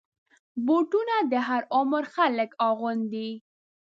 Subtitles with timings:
[0.65, 3.29] بوټونه د هر عمر خلک اغوندي.